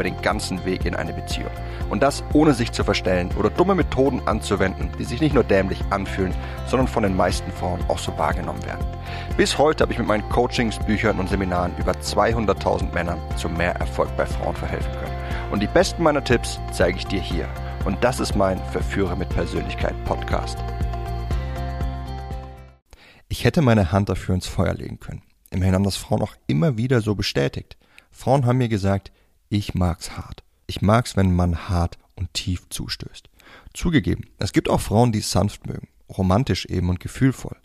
über 0.00 0.04
den 0.08 0.22
ganzen 0.22 0.64
Weg 0.64 0.86
in 0.86 0.94
eine 0.94 1.12
Beziehung. 1.12 1.50
Und 1.90 2.02
das 2.02 2.24
ohne 2.32 2.54
sich 2.54 2.72
zu 2.72 2.84
verstellen 2.84 3.28
oder 3.38 3.50
dumme 3.50 3.74
Methoden 3.74 4.22
anzuwenden, 4.26 4.90
die 4.98 5.04
sich 5.04 5.20
nicht 5.20 5.34
nur 5.34 5.44
dämlich 5.44 5.78
anfühlen, 5.90 6.34
sondern 6.66 6.88
von 6.88 7.02
den 7.02 7.14
meisten 7.14 7.52
Frauen 7.52 7.80
auch 7.88 7.98
so 7.98 8.16
wahrgenommen 8.16 8.64
werden. 8.64 8.82
Bis 9.36 9.58
heute 9.58 9.82
habe 9.82 9.92
ich 9.92 9.98
mit 9.98 10.08
meinen 10.08 10.26
Coachings, 10.30 10.78
Büchern 10.78 11.18
und 11.18 11.28
Seminaren 11.28 11.76
über 11.76 11.92
200.000 11.92 12.94
Männern 12.94 13.18
zu 13.36 13.50
mehr 13.50 13.74
Erfolg 13.74 14.08
bei 14.16 14.24
Frauen 14.24 14.56
verhelfen 14.56 14.90
können. 14.92 15.52
Und 15.52 15.60
die 15.60 15.66
besten 15.66 16.02
meiner 16.02 16.24
Tipps 16.24 16.58
zeige 16.72 16.96
ich 16.96 17.06
dir 17.06 17.20
hier. 17.20 17.46
Und 17.84 18.02
das 18.02 18.20
ist 18.20 18.34
mein 18.34 18.58
Verführer 18.72 19.16
mit 19.16 19.28
Persönlichkeit 19.28 19.94
Podcast. 20.06 20.56
Ich 23.28 23.44
hätte 23.44 23.60
meine 23.60 23.92
Hand 23.92 24.08
dafür 24.08 24.34
ins 24.34 24.46
Feuer 24.46 24.72
legen 24.72 24.98
können. 24.98 25.20
Immerhin 25.50 25.74
haben 25.74 25.84
das 25.84 25.96
Frauen 25.96 26.22
auch 26.22 26.36
immer 26.46 26.78
wieder 26.78 27.02
so 27.02 27.14
bestätigt. 27.14 27.76
Frauen 28.10 28.46
haben 28.46 28.58
mir 28.58 28.68
gesagt, 28.68 29.12
ich 29.50 29.74
mag's 29.74 30.12
hart. 30.16 30.42
Ich 30.66 30.80
mag's, 30.80 31.16
wenn 31.16 31.34
man 31.34 31.68
hart 31.68 31.98
und 32.14 32.32
tief 32.32 32.68
zustößt. 32.70 33.28
Zugegeben, 33.74 34.24
es 34.38 34.52
gibt 34.52 34.70
auch 34.70 34.80
Frauen, 34.80 35.12
die 35.12 35.18
es 35.18 35.30
sanft 35.30 35.66
mögen, 35.66 35.88
romantisch 36.08 36.66
eben 36.66 36.88
und 36.88 37.00
gefühlvoll. 37.00 37.56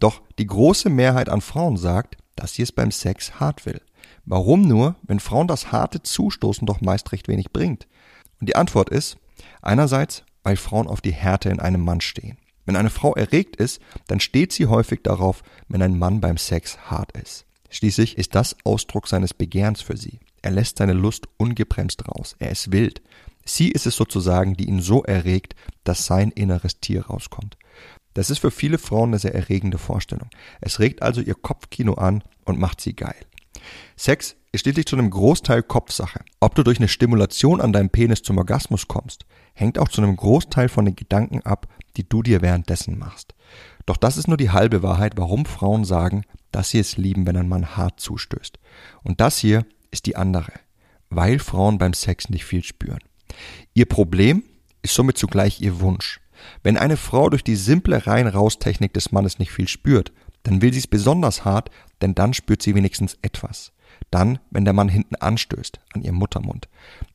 Doch 0.00 0.20
die 0.38 0.46
große 0.46 0.90
Mehrheit 0.90 1.28
an 1.28 1.40
Frauen 1.40 1.76
sagt, 1.76 2.16
dass 2.34 2.54
sie 2.54 2.62
es 2.62 2.72
beim 2.72 2.90
Sex 2.90 3.38
hart 3.38 3.66
will. 3.66 3.80
Warum 4.24 4.62
nur, 4.62 4.96
wenn 5.02 5.20
Frauen 5.20 5.48
das 5.48 5.72
harte 5.72 6.02
Zustoßen 6.02 6.66
doch 6.66 6.80
meist 6.80 7.12
recht 7.12 7.28
wenig 7.28 7.52
bringt? 7.52 7.86
Und 8.40 8.48
die 8.48 8.56
Antwort 8.56 8.90
ist, 8.90 9.16
einerseits, 9.62 10.24
weil 10.42 10.56
Frauen 10.56 10.88
auf 10.88 11.00
die 11.00 11.12
Härte 11.12 11.50
in 11.50 11.60
einem 11.60 11.84
Mann 11.84 12.00
stehen. 12.00 12.36
Wenn 12.66 12.76
eine 12.76 12.90
Frau 12.90 13.14
erregt 13.14 13.56
ist, 13.56 13.80
dann 14.08 14.20
steht 14.20 14.52
sie 14.52 14.66
häufig 14.66 15.02
darauf, 15.02 15.42
wenn 15.68 15.82
ein 15.82 15.98
Mann 15.98 16.20
beim 16.20 16.36
Sex 16.36 16.78
hart 16.90 17.12
ist. 17.12 17.46
Schließlich 17.70 18.18
ist 18.18 18.34
das 18.34 18.56
Ausdruck 18.64 19.08
seines 19.08 19.34
Begehrens 19.34 19.82
für 19.82 19.96
sie. 19.96 20.18
Er 20.42 20.50
lässt 20.50 20.78
seine 20.78 20.92
Lust 20.92 21.26
ungebremst 21.36 22.08
raus. 22.08 22.36
Er 22.38 22.50
ist 22.50 22.72
wild. 22.72 23.02
Sie 23.44 23.70
ist 23.70 23.86
es 23.86 23.96
sozusagen, 23.96 24.56
die 24.56 24.68
ihn 24.68 24.80
so 24.80 25.02
erregt, 25.04 25.54
dass 25.84 26.06
sein 26.06 26.30
inneres 26.30 26.80
Tier 26.80 27.06
rauskommt. 27.06 27.56
Das 28.14 28.30
ist 28.30 28.38
für 28.40 28.50
viele 28.50 28.78
Frauen 28.78 29.10
eine 29.10 29.18
sehr 29.18 29.34
erregende 29.34 29.78
Vorstellung. 29.78 30.28
Es 30.60 30.80
regt 30.80 31.02
also 31.02 31.20
ihr 31.20 31.34
Kopfkino 31.34 31.94
an 31.94 32.22
und 32.44 32.58
macht 32.58 32.80
sie 32.80 32.94
geil. 32.94 33.16
Sex 33.96 34.36
ist 34.52 34.62
schließlich 34.62 34.86
zu 34.86 34.96
einem 34.96 35.10
Großteil 35.10 35.62
Kopfsache. 35.62 36.20
Ob 36.40 36.54
du 36.54 36.62
durch 36.62 36.78
eine 36.78 36.88
Stimulation 36.88 37.60
an 37.60 37.72
deinem 37.72 37.90
Penis 37.90 38.22
zum 38.22 38.38
Orgasmus 38.38 38.88
kommst, 38.88 39.24
hängt 39.54 39.78
auch 39.78 39.88
zu 39.88 40.02
einem 40.02 40.16
Großteil 40.16 40.68
von 40.68 40.84
den 40.84 40.96
Gedanken 40.96 41.42
ab, 41.42 41.68
die 41.96 42.08
du 42.08 42.22
dir 42.22 42.42
währenddessen 42.42 42.98
machst. 42.98 43.34
Doch 43.86 43.96
das 43.96 44.16
ist 44.16 44.28
nur 44.28 44.36
die 44.36 44.50
halbe 44.50 44.82
Wahrheit, 44.82 45.14
warum 45.16 45.44
Frauen 45.46 45.84
sagen, 45.84 46.24
dass 46.52 46.70
sie 46.70 46.78
es 46.78 46.96
lieben, 46.96 47.26
wenn 47.26 47.36
ein 47.36 47.48
Mann 47.48 47.76
hart 47.76 48.00
zustößt. 48.00 48.58
Und 49.02 49.20
das 49.20 49.38
hier 49.38 49.64
ist 49.90 50.06
die 50.06 50.16
andere, 50.16 50.52
weil 51.10 51.38
Frauen 51.38 51.78
beim 51.78 51.92
Sex 51.92 52.28
nicht 52.28 52.44
viel 52.44 52.62
spüren. 52.62 53.00
Ihr 53.74 53.86
Problem 53.86 54.42
ist 54.82 54.94
somit 54.94 55.18
zugleich 55.18 55.60
ihr 55.60 55.80
Wunsch. 55.80 56.20
Wenn 56.62 56.76
eine 56.76 56.96
Frau 56.96 57.28
durch 57.30 57.42
die 57.42 57.56
simple 57.56 58.06
Rein-Raus-Technik 58.06 58.92
des 58.92 59.12
Mannes 59.12 59.38
nicht 59.38 59.50
viel 59.50 59.68
spürt, 59.68 60.12
dann 60.44 60.62
will 60.62 60.72
sie 60.72 60.78
es 60.78 60.86
besonders 60.86 61.44
hart, 61.44 61.70
denn 62.00 62.14
dann 62.14 62.32
spürt 62.32 62.62
sie 62.62 62.74
wenigstens 62.74 63.18
etwas. 63.22 63.72
Dann, 64.10 64.38
wenn 64.50 64.64
der 64.64 64.74
Mann 64.74 64.88
hinten 64.88 65.16
anstößt, 65.16 65.80
an 65.92 66.02
ihrem 66.02 66.16
Muttermund. 66.16 66.68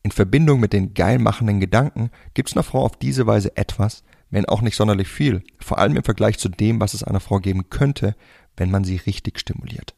In 0.03 0.11
Verbindung 0.11 0.59
mit 0.59 0.73
den 0.73 0.93
geil 0.93 1.19
machenden 1.19 1.59
Gedanken 1.59 2.11
gibt 2.33 2.49
es 2.49 2.55
einer 2.55 2.63
Frau 2.63 2.83
auf 2.83 2.97
diese 2.97 3.25
Weise 3.25 3.55
etwas, 3.55 4.03
wenn 4.29 4.45
auch 4.45 4.61
nicht 4.61 4.75
sonderlich 4.75 5.07
viel, 5.07 5.43
vor 5.59 5.77
allem 5.77 5.95
im 5.95 6.03
Vergleich 6.03 6.37
zu 6.39 6.49
dem, 6.49 6.81
was 6.81 6.93
es 6.93 7.03
einer 7.03 7.19
Frau 7.19 7.39
geben 7.39 7.69
könnte, 7.69 8.15
wenn 8.57 8.71
man 8.71 8.83
sie 8.83 8.97
richtig 8.97 9.39
stimuliert. 9.39 9.95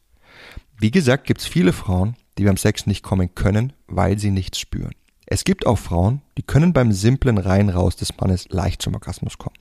Wie 0.78 0.90
gesagt, 0.90 1.26
gibt 1.26 1.40
es 1.40 1.46
viele 1.46 1.72
Frauen, 1.72 2.16
die 2.38 2.44
beim 2.44 2.56
Sex 2.56 2.86
nicht 2.86 3.02
kommen 3.02 3.34
können, 3.34 3.72
weil 3.86 4.18
sie 4.18 4.30
nichts 4.30 4.58
spüren. 4.58 4.94
Es 5.26 5.44
gibt 5.44 5.66
auch 5.66 5.78
Frauen, 5.78 6.22
die 6.38 6.42
können 6.42 6.72
beim 6.72 6.92
simplen 6.92 7.38
Rein 7.38 7.68
raus 7.68 7.96
des 7.96 8.16
Mannes 8.18 8.48
leicht 8.50 8.80
zum 8.80 8.94
Orgasmus 8.94 9.38
kommen. 9.38 9.56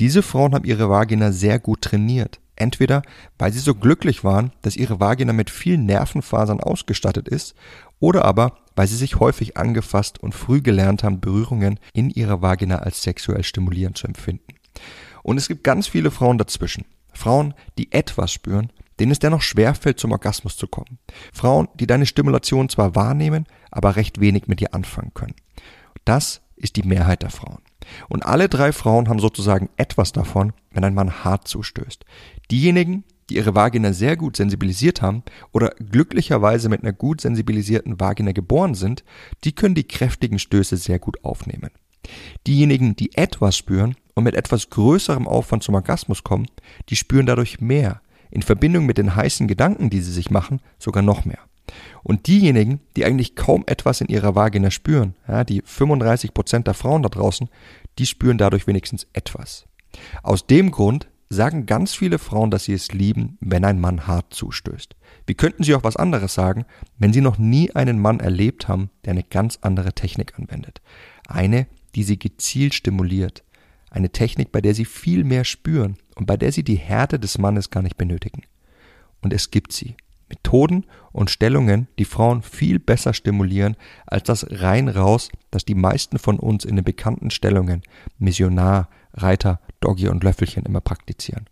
Diese 0.00 0.22
Frauen 0.22 0.54
haben 0.54 0.64
ihre 0.64 0.90
Vagina 0.90 1.30
sehr 1.32 1.58
gut 1.58 1.82
trainiert. 1.82 2.40
Entweder 2.56 3.02
weil 3.38 3.52
sie 3.52 3.60
so 3.60 3.76
glücklich 3.76 4.24
waren, 4.24 4.50
dass 4.62 4.74
ihre 4.74 4.98
Vagina 4.98 5.32
mit 5.32 5.48
vielen 5.48 5.86
Nervenfasern 5.86 6.58
ausgestattet 6.58 7.28
ist, 7.28 7.54
oder 8.00 8.24
aber 8.24 8.58
weil 8.74 8.88
sie 8.88 8.96
sich 8.96 9.20
häufig 9.20 9.56
angefasst 9.56 10.18
und 10.20 10.34
früh 10.34 10.60
gelernt 10.60 11.04
haben, 11.04 11.20
Berührungen 11.20 11.78
in 11.92 12.10
ihrer 12.10 12.42
Vagina 12.42 12.80
als 12.80 13.02
sexuell 13.02 13.44
stimulierend 13.44 13.96
zu 13.96 14.08
empfinden. 14.08 14.54
Und 15.22 15.36
es 15.36 15.46
gibt 15.46 15.62
ganz 15.62 15.86
viele 15.86 16.10
Frauen 16.10 16.38
dazwischen. 16.38 16.84
Frauen, 17.12 17.54
die 17.76 17.92
etwas 17.92 18.32
spüren, 18.32 18.72
denen 19.00 19.12
es 19.12 19.18
dennoch 19.18 19.42
schwerfällt, 19.42 19.98
zum 19.98 20.12
Orgasmus 20.12 20.56
zu 20.56 20.66
kommen. 20.66 20.98
Frauen, 21.32 21.68
die 21.74 21.86
deine 21.86 22.06
Stimulation 22.06 22.68
zwar 22.68 22.94
wahrnehmen, 22.94 23.46
aber 23.70 23.96
recht 23.96 24.20
wenig 24.20 24.46
mit 24.46 24.60
dir 24.60 24.74
anfangen 24.74 25.12
können. 25.14 25.34
Das 26.04 26.40
ist 26.56 26.76
die 26.76 26.82
Mehrheit 26.82 27.22
der 27.22 27.30
Frauen. 27.30 27.62
Und 28.08 28.26
alle 28.26 28.48
drei 28.48 28.72
Frauen 28.72 29.08
haben 29.08 29.20
sozusagen 29.20 29.70
etwas 29.76 30.12
davon, 30.12 30.52
wenn 30.72 30.84
ein 30.84 30.94
Mann 30.94 31.24
hart 31.24 31.48
zustößt. 31.48 32.04
Diejenigen, 32.50 33.04
die 33.30 33.36
ihre 33.36 33.54
Vagina 33.54 33.92
sehr 33.92 34.16
gut 34.16 34.36
sensibilisiert 34.36 35.02
haben 35.02 35.22
oder 35.52 35.74
glücklicherweise 35.78 36.68
mit 36.68 36.82
einer 36.82 36.92
gut 36.92 37.20
sensibilisierten 37.20 38.00
Vagina 38.00 38.32
geboren 38.32 38.74
sind, 38.74 39.04
die 39.44 39.52
können 39.52 39.74
die 39.74 39.86
kräftigen 39.86 40.38
Stöße 40.38 40.76
sehr 40.76 40.98
gut 40.98 41.24
aufnehmen. 41.24 41.70
Diejenigen, 42.46 42.96
die 42.96 43.14
etwas 43.16 43.56
spüren 43.56 43.96
und 44.14 44.24
mit 44.24 44.34
etwas 44.34 44.70
größerem 44.70 45.28
Aufwand 45.28 45.62
zum 45.62 45.74
Orgasmus 45.74 46.24
kommen, 46.24 46.46
die 46.88 46.96
spüren 46.96 47.26
dadurch 47.26 47.60
mehr, 47.60 48.00
in 48.30 48.42
Verbindung 48.42 48.86
mit 48.86 48.98
den 48.98 49.14
heißen 49.14 49.48
Gedanken, 49.48 49.90
die 49.90 50.00
sie 50.00 50.12
sich 50.12 50.30
machen, 50.30 50.60
sogar 50.78 51.02
noch 51.02 51.24
mehr. 51.24 51.38
Und 52.02 52.26
diejenigen, 52.26 52.80
die 52.96 53.04
eigentlich 53.04 53.36
kaum 53.36 53.64
etwas 53.66 54.00
in 54.00 54.08
ihrer 54.08 54.34
Vagina 54.34 54.70
spüren, 54.70 55.14
ja, 55.26 55.44
die 55.44 55.62
35 55.64 56.32
Prozent 56.32 56.66
der 56.66 56.74
Frauen 56.74 57.02
da 57.02 57.08
draußen, 57.08 57.48
die 57.98 58.06
spüren 58.06 58.38
dadurch 58.38 58.66
wenigstens 58.66 59.06
etwas. 59.12 59.66
Aus 60.22 60.46
dem 60.46 60.70
Grund 60.70 61.08
sagen 61.30 61.66
ganz 61.66 61.94
viele 61.94 62.18
Frauen, 62.18 62.50
dass 62.50 62.64
sie 62.64 62.72
es 62.72 62.92
lieben, 62.92 63.36
wenn 63.40 63.64
ein 63.64 63.80
Mann 63.80 64.06
hart 64.06 64.32
zustößt. 64.32 64.96
Wie 65.26 65.34
könnten 65.34 65.62
sie 65.62 65.74
auch 65.74 65.84
was 65.84 65.96
anderes 65.96 66.32
sagen, 66.32 66.64
wenn 66.98 67.12
sie 67.12 67.20
noch 67.20 67.36
nie 67.36 67.70
einen 67.72 67.98
Mann 67.98 68.20
erlebt 68.20 68.68
haben, 68.68 68.90
der 69.04 69.12
eine 69.12 69.24
ganz 69.24 69.58
andere 69.60 69.92
Technik 69.92 70.38
anwendet? 70.38 70.80
Eine, 71.26 71.66
die 71.94 72.02
sie 72.02 72.18
gezielt 72.18 72.74
stimuliert. 72.74 73.44
Eine 73.90 74.10
Technik, 74.10 74.52
bei 74.52 74.60
der 74.60 74.74
sie 74.74 74.84
viel 74.84 75.24
mehr 75.24 75.44
spüren 75.44 75.96
und 76.14 76.26
bei 76.26 76.36
der 76.36 76.52
sie 76.52 76.62
die 76.62 76.76
Härte 76.76 77.18
des 77.18 77.38
Mannes 77.38 77.70
gar 77.70 77.82
nicht 77.82 77.96
benötigen. 77.96 78.42
Und 79.20 79.32
es 79.32 79.50
gibt 79.50 79.72
sie. 79.72 79.96
Methoden 80.28 80.84
und 81.12 81.30
Stellungen, 81.30 81.88
die 81.98 82.04
Frauen 82.04 82.42
viel 82.42 82.78
besser 82.78 83.14
stimulieren 83.14 83.76
als 84.06 84.24
das 84.24 84.46
rein 84.50 84.88
raus, 84.88 85.30
das 85.50 85.64
die 85.64 85.74
meisten 85.74 86.18
von 86.18 86.38
uns 86.38 86.66
in 86.66 86.76
den 86.76 86.84
bekannten 86.84 87.30
Stellungen 87.30 87.82
Missionar, 88.18 88.90
Reiter, 89.14 89.60
Doggy 89.80 90.08
und 90.08 90.22
Löffelchen 90.22 90.64
immer 90.64 90.82
praktizieren. 90.82 91.46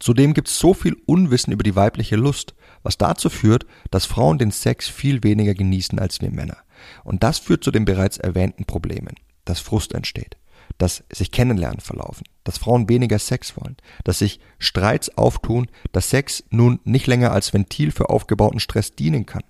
Zudem 0.00 0.34
gibt 0.34 0.48
es 0.48 0.58
so 0.58 0.74
viel 0.74 0.96
Unwissen 1.06 1.52
über 1.52 1.62
die 1.62 1.76
weibliche 1.76 2.16
Lust, 2.16 2.54
was 2.82 2.98
dazu 2.98 3.30
führt, 3.30 3.66
dass 3.90 4.06
Frauen 4.06 4.38
den 4.38 4.50
Sex 4.50 4.88
viel 4.88 5.22
weniger 5.22 5.54
genießen 5.54 5.98
als 5.98 6.20
wir 6.20 6.30
Männer. 6.30 6.58
Und 7.04 7.22
das 7.22 7.38
führt 7.38 7.64
zu 7.64 7.70
den 7.70 7.84
bereits 7.84 8.18
erwähnten 8.18 8.64
Problemen, 8.64 9.14
dass 9.44 9.60
Frust 9.60 9.94
entsteht 9.94 10.36
dass 10.78 11.04
sich 11.12 11.32
Kennenlernen 11.32 11.80
verlaufen, 11.80 12.24
dass 12.44 12.58
Frauen 12.58 12.88
weniger 12.88 13.18
Sex 13.18 13.56
wollen, 13.56 13.76
dass 14.04 14.20
sich 14.20 14.40
Streits 14.58 15.16
auftun, 15.18 15.66
dass 15.92 16.10
Sex 16.10 16.44
nun 16.50 16.80
nicht 16.84 17.06
länger 17.06 17.32
als 17.32 17.52
Ventil 17.52 17.90
für 17.90 18.08
aufgebauten 18.10 18.60
Stress 18.60 18.94
dienen 18.94 19.26
kann, 19.26 19.42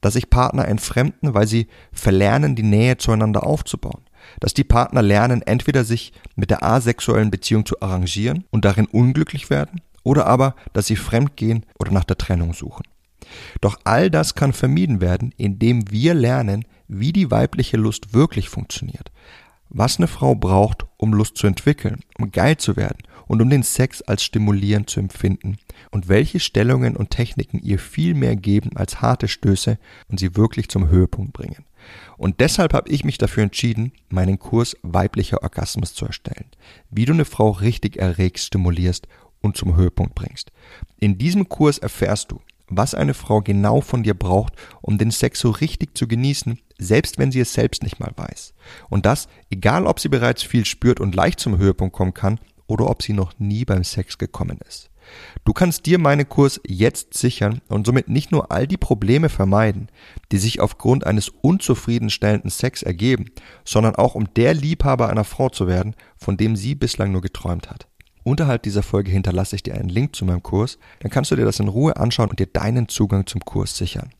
dass 0.00 0.14
sich 0.14 0.30
Partner 0.30 0.66
entfremden, 0.66 1.34
weil 1.34 1.46
sie 1.46 1.66
verlernen, 1.92 2.54
die 2.54 2.62
Nähe 2.62 2.96
zueinander 2.96 3.44
aufzubauen, 3.44 4.02
dass 4.40 4.54
die 4.54 4.64
Partner 4.64 5.02
lernen, 5.02 5.42
entweder 5.42 5.84
sich 5.84 6.12
mit 6.36 6.50
der 6.50 6.62
asexuellen 6.62 7.30
Beziehung 7.30 7.66
zu 7.66 7.80
arrangieren 7.82 8.44
und 8.50 8.64
darin 8.64 8.86
unglücklich 8.86 9.50
werden, 9.50 9.80
oder 10.02 10.26
aber, 10.26 10.54
dass 10.72 10.86
sie 10.86 10.94
fremdgehen 10.94 11.66
oder 11.80 11.90
nach 11.90 12.04
der 12.04 12.16
Trennung 12.16 12.54
suchen. 12.54 12.84
Doch 13.60 13.76
all 13.82 14.08
das 14.08 14.36
kann 14.36 14.52
vermieden 14.52 15.00
werden, 15.00 15.34
indem 15.36 15.90
wir 15.90 16.14
lernen, 16.14 16.64
wie 16.86 17.12
die 17.12 17.32
weibliche 17.32 17.76
Lust 17.76 18.14
wirklich 18.14 18.48
funktioniert, 18.48 19.10
was 19.68 19.98
eine 19.98 20.06
Frau 20.06 20.34
braucht, 20.34 20.86
um 20.96 21.12
Lust 21.12 21.36
zu 21.36 21.46
entwickeln, 21.46 22.00
um 22.18 22.30
geil 22.30 22.56
zu 22.56 22.76
werden 22.76 22.98
und 23.26 23.42
um 23.42 23.50
den 23.50 23.62
Sex 23.62 24.02
als 24.02 24.22
stimulierend 24.22 24.88
zu 24.88 25.00
empfinden 25.00 25.58
und 25.90 26.08
welche 26.08 26.40
Stellungen 26.40 26.96
und 26.96 27.10
Techniken 27.10 27.58
ihr 27.58 27.78
viel 27.78 28.14
mehr 28.14 28.36
geben 28.36 28.76
als 28.76 29.00
harte 29.00 29.28
Stöße 29.28 29.78
und 30.08 30.20
sie 30.20 30.36
wirklich 30.36 30.68
zum 30.68 30.88
Höhepunkt 30.88 31.32
bringen. 31.32 31.64
Und 32.16 32.40
deshalb 32.40 32.72
habe 32.72 32.90
ich 32.90 33.04
mich 33.04 33.18
dafür 33.18 33.44
entschieden, 33.44 33.92
meinen 34.08 34.38
Kurs 34.38 34.76
weiblicher 34.82 35.42
Orgasmus 35.42 35.94
zu 35.94 36.06
erstellen. 36.06 36.46
Wie 36.90 37.04
du 37.04 37.12
eine 37.12 37.24
Frau 37.24 37.50
richtig 37.50 37.96
erregst, 37.96 38.46
stimulierst 38.46 39.06
und 39.40 39.56
zum 39.56 39.76
Höhepunkt 39.76 40.14
bringst. 40.14 40.50
In 40.98 41.18
diesem 41.18 41.48
Kurs 41.48 41.78
erfährst 41.78 42.32
du, 42.32 42.40
was 42.68 42.94
eine 42.94 43.14
Frau 43.14 43.42
genau 43.42 43.80
von 43.80 44.02
dir 44.02 44.14
braucht, 44.14 44.54
um 44.80 44.98
den 44.98 45.10
Sex 45.10 45.38
so 45.40 45.50
richtig 45.50 45.96
zu 45.96 46.08
genießen, 46.08 46.58
selbst 46.78 47.18
wenn 47.18 47.32
sie 47.32 47.40
es 47.40 47.52
selbst 47.52 47.82
nicht 47.82 48.00
mal 48.00 48.12
weiß. 48.16 48.54
Und 48.88 49.06
das, 49.06 49.28
egal 49.50 49.86
ob 49.86 50.00
sie 50.00 50.08
bereits 50.08 50.42
viel 50.42 50.64
spürt 50.64 51.00
und 51.00 51.14
leicht 51.14 51.40
zum 51.40 51.58
Höhepunkt 51.58 51.94
kommen 51.94 52.14
kann 52.14 52.38
oder 52.66 52.88
ob 52.88 53.02
sie 53.02 53.12
noch 53.12 53.38
nie 53.38 53.64
beim 53.64 53.84
Sex 53.84 54.18
gekommen 54.18 54.58
ist. 54.66 54.90
Du 55.44 55.52
kannst 55.52 55.86
dir 55.86 55.98
meinen 55.98 56.28
Kurs 56.28 56.60
jetzt 56.66 57.14
sichern 57.14 57.60
und 57.68 57.86
somit 57.86 58.08
nicht 58.08 58.32
nur 58.32 58.50
all 58.50 58.66
die 58.66 58.76
Probleme 58.76 59.28
vermeiden, 59.28 59.88
die 60.32 60.38
sich 60.38 60.60
aufgrund 60.60 61.06
eines 61.06 61.28
unzufriedenstellenden 61.28 62.50
Sex 62.50 62.82
ergeben, 62.82 63.26
sondern 63.64 63.94
auch 63.94 64.16
um 64.16 64.32
der 64.34 64.54
Liebhaber 64.54 65.08
einer 65.08 65.24
Frau 65.24 65.48
zu 65.48 65.68
werden, 65.68 65.94
von 66.16 66.36
dem 66.36 66.56
sie 66.56 66.74
bislang 66.74 67.12
nur 67.12 67.20
geträumt 67.20 67.70
hat. 67.70 67.86
Unterhalb 68.26 68.64
dieser 68.64 68.82
Folge 68.82 69.12
hinterlasse 69.12 69.54
ich 69.54 69.62
dir 69.62 69.76
einen 69.76 69.88
Link 69.88 70.16
zu 70.16 70.24
meinem 70.24 70.42
Kurs, 70.42 70.78
dann 70.98 71.12
kannst 71.12 71.30
du 71.30 71.36
dir 71.36 71.44
das 71.44 71.60
in 71.60 71.68
Ruhe 71.68 71.96
anschauen 71.96 72.28
und 72.28 72.40
dir 72.40 72.48
deinen 72.48 72.88
Zugang 72.88 73.24
zum 73.28 73.40
Kurs 73.40 73.76
sichern. 73.76 74.10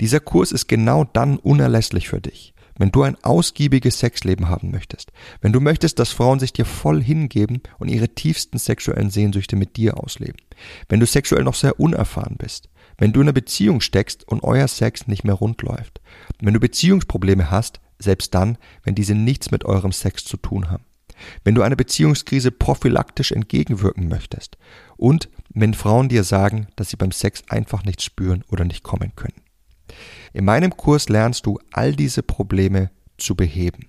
Dieser 0.00 0.18
Kurs 0.18 0.50
ist 0.50 0.66
genau 0.66 1.04
dann 1.04 1.36
unerlässlich 1.36 2.08
für 2.08 2.20
dich. 2.20 2.52
Wenn 2.76 2.90
du 2.90 3.04
ein 3.04 3.16
ausgiebiges 3.22 4.00
Sexleben 4.00 4.48
haben 4.48 4.72
möchtest, 4.72 5.12
wenn 5.40 5.52
du 5.52 5.60
möchtest, 5.60 6.00
dass 6.00 6.10
Frauen 6.10 6.40
sich 6.40 6.52
dir 6.52 6.64
voll 6.64 7.00
hingeben 7.00 7.62
und 7.78 7.86
ihre 7.86 8.08
tiefsten 8.08 8.58
sexuellen 8.58 9.10
Sehnsüchte 9.10 9.54
mit 9.54 9.76
dir 9.76 10.02
ausleben, 10.02 10.40
wenn 10.88 10.98
du 10.98 11.06
sexuell 11.06 11.44
noch 11.44 11.54
sehr 11.54 11.78
unerfahren 11.78 12.36
bist, 12.36 12.70
wenn 12.98 13.12
du 13.12 13.20
in 13.20 13.28
einer 13.28 13.34
Beziehung 13.34 13.80
steckst 13.80 14.26
und 14.26 14.42
euer 14.42 14.66
Sex 14.66 15.06
nicht 15.06 15.22
mehr 15.22 15.34
rund 15.34 15.62
läuft, 15.62 16.00
wenn 16.40 16.54
du 16.54 16.58
Beziehungsprobleme 16.58 17.52
hast, 17.52 17.80
selbst 18.00 18.34
dann, 18.34 18.58
wenn 18.82 18.96
diese 18.96 19.14
nichts 19.14 19.52
mit 19.52 19.64
eurem 19.64 19.92
Sex 19.92 20.24
zu 20.24 20.38
tun 20.38 20.72
haben 20.72 20.84
wenn 21.44 21.54
du 21.54 21.62
einer 21.62 21.76
Beziehungskrise 21.76 22.50
prophylaktisch 22.50 23.32
entgegenwirken 23.32 24.08
möchtest 24.08 24.58
und 24.96 25.28
wenn 25.50 25.74
Frauen 25.74 26.08
dir 26.08 26.24
sagen, 26.24 26.68
dass 26.76 26.90
sie 26.90 26.96
beim 26.96 27.12
Sex 27.12 27.42
einfach 27.48 27.84
nichts 27.84 28.04
spüren 28.04 28.44
oder 28.50 28.64
nicht 28.64 28.82
kommen 28.82 29.12
können. 29.14 29.40
In 30.32 30.44
meinem 30.44 30.76
Kurs 30.76 31.08
lernst 31.08 31.46
du 31.46 31.58
all 31.72 31.94
diese 31.94 32.22
Probleme 32.22 32.90
zu 33.18 33.36
beheben. 33.36 33.88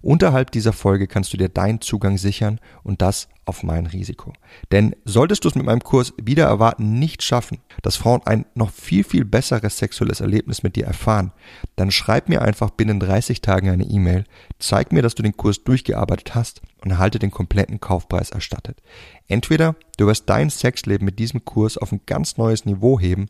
Unterhalb 0.00 0.50
dieser 0.50 0.72
Folge 0.72 1.06
kannst 1.06 1.32
du 1.32 1.36
dir 1.36 1.48
deinen 1.48 1.80
Zugang 1.80 2.18
sichern 2.18 2.60
und 2.82 3.02
das 3.02 3.28
auf 3.44 3.62
mein 3.62 3.86
Risiko. 3.86 4.32
Denn 4.72 4.94
solltest 5.04 5.44
du 5.44 5.48
es 5.48 5.54
mit 5.54 5.64
meinem 5.64 5.80
Kurs 5.80 6.12
wieder 6.20 6.44
erwarten 6.46 6.98
nicht 6.98 7.22
schaffen, 7.22 7.58
dass 7.82 7.96
Frauen 7.96 8.20
ein 8.24 8.44
noch 8.54 8.70
viel, 8.70 9.04
viel 9.04 9.24
besseres 9.24 9.78
sexuelles 9.78 10.20
Erlebnis 10.20 10.62
mit 10.62 10.76
dir 10.76 10.84
erfahren, 10.84 11.32
dann 11.76 11.90
schreib 11.90 12.28
mir 12.28 12.42
einfach 12.42 12.70
binnen 12.70 13.00
30 13.00 13.40
Tagen 13.40 13.70
eine 13.70 13.84
E-Mail, 13.84 14.24
zeig 14.58 14.92
mir, 14.92 15.02
dass 15.02 15.14
du 15.14 15.22
den 15.22 15.36
Kurs 15.36 15.62
durchgearbeitet 15.62 16.34
hast 16.34 16.60
und 16.82 16.90
erhalte 16.90 17.18
den 17.18 17.30
kompletten 17.30 17.80
Kaufpreis 17.80 18.30
erstattet. 18.30 18.82
Entweder 19.28 19.76
du 19.96 20.06
wirst 20.06 20.28
dein 20.28 20.50
Sexleben 20.50 21.04
mit 21.04 21.18
diesem 21.18 21.44
Kurs 21.44 21.78
auf 21.78 21.92
ein 21.92 22.00
ganz 22.06 22.36
neues 22.36 22.64
Niveau 22.64 22.98
heben 22.98 23.28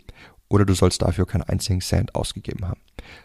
oder 0.49 0.65
du 0.65 0.75
sollst 0.75 1.03
dafür 1.03 1.27
keinen 1.27 1.43
einzigen 1.43 1.81
Cent 1.81 2.15
ausgegeben 2.15 2.67
haben. 2.67 2.81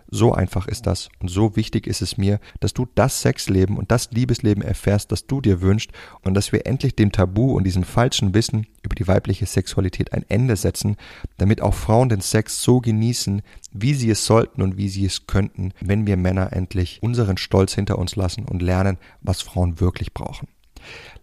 So 0.10 0.34
einfach 0.34 0.68
ist 0.68 0.88
das 0.88 1.10
und 1.20 1.30
so 1.30 1.56
wichtig 1.56 1.88
ist 1.88 2.02
es 2.02 2.18
mir, 2.18 2.40
dass 2.60 2.74
du 2.74 2.88
das 2.96 3.22
Sexleben 3.22 3.78
und 3.78 3.92
das 3.92 4.12
Liebesleben 4.12 4.64
erfährst, 4.64 5.12
das 5.12 5.28
du 5.28 5.42
dir 5.42 5.62
wünschst 5.62 5.92
und 6.22 6.34
dass 6.34 6.52
wir 6.52 6.66
endlich 6.66 6.96
dem 6.96 7.12
Tabu 7.12 7.56
und 7.56 7.64
diesem 7.64 7.84
falschen 7.84 8.34
Wissen 8.34 8.68
über 8.84 8.96
die 8.96 9.08
weibliche 9.08 9.46
Sexualität 9.46 10.14
ein 10.14 10.26
Ende 10.28 10.56
setzen, 10.56 10.98
damit 11.38 11.62
auch 11.62 11.74
Frauen 11.74 12.10
den 12.10 12.22
Sex 12.22 12.62
so 12.62 12.82
genießen, 12.82 13.42
wie 13.72 13.94
sie 13.94 14.10
es 14.10 14.26
sollten 14.26 14.62
und 14.62 14.78
wie 14.78 14.90
sie 14.90 15.06
es 15.06 15.28
könnten, 15.28 15.74
wenn 15.80 16.06
wir 16.06 16.18
Männer 16.18 16.52
endlich 16.54 17.00
unseren 17.02 17.38
Stolz 17.38 17.74
hinter 17.74 17.98
uns 17.98 18.16
lassen 18.16 18.46
und 18.46 18.62
lernen, 18.62 18.98
was 19.22 19.42
Frauen 19.42 19.80
wirklich 19.80 20.14
brauchen. 20.14 20.48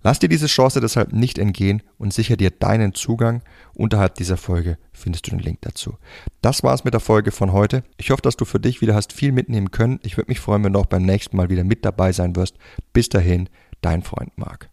Lass 0.02 0.18
dir 0.18 0.28
diese 0.28 0.46
Chance 0.46 0.80
deshalb 0.80 1.12
nicht 1.12 1.38
entgehen 1.38 1.82
und 1.98 2.12
sicher 2.12 2.36
dir 2.36 2.50
deinen 2.50 2.94
Zugang. 2.94 3.42
Unterhalb 3.74 4.14
dieser 4.14 4.36
Folge 4.36 4.78
findest 4.92 5.26
du 5.26 5.30
den 5.32 5.40
Link 5.40 5.58
dazu. 5.62 5.96
Das 6.40 6.62
war's 6.62 6.84
mit 6.84 6.94
der 6.94 7.00
Folge 7.00 7.30
von 7.30 7.52
heute. 7.52 7.82
Ich 7.96 8.10
hoffe, 8.10 8.22
dass 8.22 8.36
du 8.36 8.44
für 8.44 8.60
dich 8.60 8.80
wieder 8.80 8.94
hast 8.94 9.12
viel 9.12 9.32
mitnehmen 9.32 9.70
können. 9.70 10.00
Ich 10.02 10.16
würde 10.16 10.30
mich 10.30 10.40
freuen, 10.40 10.64
wenn 10.64 10.72
du 10.72 10.80
auch 10.80 10.86
beim 10.86 11.02
nächsten 11.02 11.36
Mal 11.36 11.50
wieder 11.50 11.64
mit 11.64 11.84
dabei 11.84 12.12
sein 12.12 12.36
wirst. 12.36 12.56
Bis 12.92 13.08
dahin, 13.08 13.48
dein 13.80 14.02
Freund 14.02 14.36
Marc. 14.36 14.70